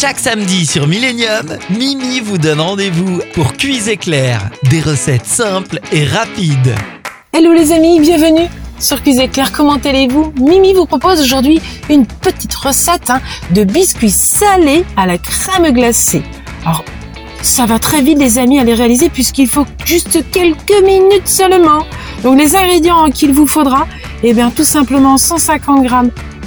Chaque 0.00 0.18
samedi 0.18 0.64
sur 0.64 0.86
Millennium, 0.86 1.58
Mimi 1.68 2.20
vous 2.20 2.38
donne 2.38 2.62
rendez-vous 2.62 3.20
pour 3.34 3.52
Cuise 3.52 3.90
éclair, 3.90 4.48
des 4.70 4.80
recettes 4.80 5.26
simples 5.26 5.78
et 5.92 6.06
rapides. 6.06 6.74
Hello 7.34 7.52
les 7.52 7.70
amis, 7.70 8.00
bienvenue 8.00 8.48
sur 8.78 9.02
Cuise 9.02 9.18
éclair, 9.18 9.52
comment 9.52 9.76
allez-vous? 9.76 10.32
Mimi 10.40 10.72
vous 10.72 10.86
propose 10.86 11.20
aujourd'hui 11.20 11.60
une 11.90 12.06
petite 12.06 12.54
recette 12.54 13.10
hein, 13.10 13.20
de 13.50 13.62
biscuits 13.62 14.08
salés 14.08 14.86
à 14.96 15.04
la 15.04 15.18
crème 15.18 15.70
glacée. 15.70 16.22
Alors, 16.64 16.82
ça 17.42 17.66
va 17.66 17.78
très 17.78 18.00
vite 18.00 18.18
les 18.18 18.38
amis 18.38 18.58
à 18.58 18.64
les 18.64 18.72
réaliser 18.72 19.10
puisqu'il 19.10 19.48
faut 19.48 19.66
juste 19.84 20.24
quelques 20.30 20.82
minutes 20.82 21.28
seulement. 21.28 21.84
Donc 22.22 22.38
les 22.38 22.56
ingrédients 22.56 23.10
qu'il 23.10 23.34
vous 23.34 23.46
faudra, 23.46 23.86
eh 24.22 24.32
bien 24.32 24.50
tout 24.50 24.64
simplement 24.64 25.18
150 25.18 25.86
g 25.86 25.94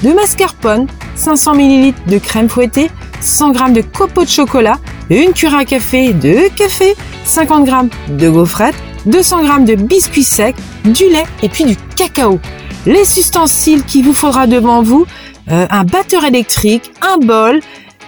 de 0.02 0.12
mascarpone, 0.12 0.88
500 1.16 1.54
ml 1.54 1.94
de 2.08 2.18
crème 2.18 2.50
fouettée, 2.50 2.90
100 3.24 3.54
g 3.54 3.72
de 3.72 3.82
copeaux 3.82 4.24
de 4.24 4.30
chocolat, 4.30 4.78
une 5.10 5.34
cuillère 5.34 5.58
à 5.58 5.66
café 5.66 6.14
de 6.14 6.50
café, 6.56 6.96
50 7.26 7.66
g 7.66 7.74
de 8.10 8.30
gaufrettes, 8.30 8.76
200 9.06 9.44
g 9.46 9.76
de 9.76 9.82
biscuits 9.82 10.24
secs, 10.24 10.56
du 10.86 11.10
lait 11.10 11.26
et 11.42 11.50
puis 11.50 11.64
du 11.66 11.76
cacao. 11.96 12.40
Les 12.86 13.18
ustensiles 13.18 13.84
qu'il 13.84 14.04
vous 14.04 14.14
faudra 14.14 14.46
devant 14.46 14.82
vous, 14.82 15.06
euh, 15.52 15.66
un 15.70 15.84
batteur 15.84 16.26
électrique, 16.26 16.92
un 17.02 17.18
bol, 17.18 17.62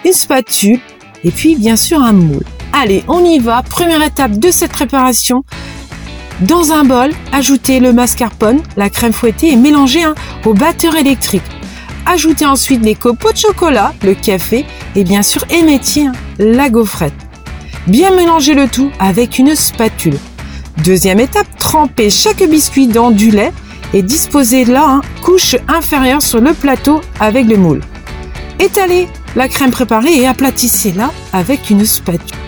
une 0.04 0.12
spatule 0.12 0.80
et 1.24 1.30
puis 1.30 1.56
bien 1.56 1.76
sûr 1.76 2.02
un 2.02 2.12
moule. 2.12 2.44
Allez, 2.72 3.02
on 3.08 3.24
y 3.24 3.38
va. 3.38 3.62
Première 3.62 4.02
étape 4.02 4.32
de 4.32 4.50
cette 4.50 4.72
préparation. 4.72 5.44
Dans 6.40 6.72
un 6.72 6.84
bol, 6.84 7.10
ajoutez 7.32 7.80
le 7.80 7.94
mascarpone, 7.94 8.60
la 8.76 8.90
crème 8.90 9.14
fouettée 9.14 9.52
et 9.52 9.56
mélangez 9.56 10.04
au 10.44 10.52
batteur 10.52 10.94
électrique. 10.94 11.42
Ajoutez 12.08 12.46
ensuite 12.46 12.84
les 12.84 12.94
copeaux 12.94 13.32
de 13.32 13.36
chocolat, 13.36 13.92
le 14.04 14.14
café 14.14 14.64
et 14.94 15.02
bien 15.02 15.22
sûr 15.22 15.44
émettiez 15.50 16.06
hein, 16.06 16.12
la 16.38 16.70
gaufrette. 16.70 17.12
Bien 17.88 18.14
mélanger 18.14 18.54
le 18.54 18.68
tout 18.68 18.92
avec 19.00 19.40
une 19.40 19.56
spatule. 19.56 20.16
Deuxième 20.84 21.18
étape, 21.18 21.48
trempez 21.58 22.08
chaque 22.08 22.48
biscuit 22.48 22.86
dans 22.86 23.10
du 23.10 23.32
lait 23.32 23.52
et 23.92 24.02
disposez 24.02 24.64
la 24.64 24.84
hein, 24.84 25.00
couche 25.22 25.56
inférieure 25.66 26.22
sur 26.22 26.40
le 26.40 26.54
plateau 26.54 27.00
avec 27.18 27.48
le 27.48 27.56
moule. 27.56 27.80
Étalez 28.60 29.08
la 29.34 29.48
crème 29.48 29.72
préparée 29.72 30.16
et 30.16 30.28
aplatissez-la 30.28 31.10
avec 31.32 31.70
une 31.70 31.84
spatule. 31.84 32.38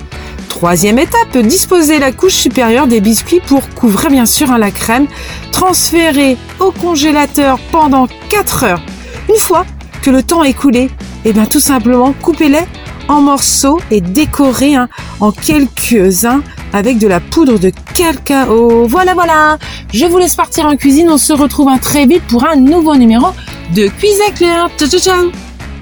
Troisième 0.48 1.00
étape, 1.00 1.36
disposez 1.36 1.98
la 1.98 2.12
couche 2.12 2.34
supérieure 2.34 2.86
des 2.86 3.00
biscuits 3.00 3.40
pour 3.46 3.68
couvrir 3.70 4.10
bien 4.10 4.26
sûr 4.26 4.56
la 4.56 4.70
crème. 4.70 5.06
Transférez 5.50 6.36
au 6.60 6.70
congélateur 6.70 7.58
pendant 7.72 8.06
4 8.28 8.64
heures. 8.64 8.82
Une 9.28 9.38
fois 9.38 9.66
que 10.02 10.10
le 10.10 10.22
temps 10.22 10.44
est 10.44 10.50
écoulé, 10.50 10.90
eh 11.24 11.32
bien 11.32 11.46
tout 11.46 11.60
simplement 11.60 12.14
coupez-les 12.22 12.64
en 13.08 13.22
morceaux 13.22 13.80
et 13.90 14.00
décorez 14.00 14.76
en 15.20 15.32
quelques-uns 15.32 16.42
avec 16.72 16.98
de 16.98 17.06
la 17.06 17.20
poudre 17.20 17.58
de 17.58 17.70
cacao. 17.94 18.86
Voilà, 18.86 19.12
voilà. 19.14 19.58
Je 19.92 20.06
vous 20.06 20.18
laisse 20.18 20.34
partir 20.34 20.66
en 20.66 20.76
cuisine. 20.76 21.08
On 21.10 21.18
se 21.18 21.32
retrouve 21.32 21.70
très 21.80 22.06
vite 22.06 22.22
pour 22.28 22.46
un 22.46 22.56
nouveau 22.56 22.96
numéro 22.96 23.28
de 23.74 23.88
Cuisine 23.88 24.32
Claire. 24.34 24.68
Ciao, 24.78 24.88
ciao, 24.88 25.00
ciao. 25.00 25.30